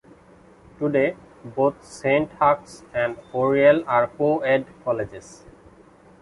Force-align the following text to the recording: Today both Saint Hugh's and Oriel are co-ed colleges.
Today 0.79 1.15
both 1.45 1.85
Saint 1.85 2.31
Hugh's 2.41 2.81
and 2.91 3.17
Oriel 3.35 3.83
are 3.85 4.07
co-ed 4.07 4.65
colleges. 4.83 5.43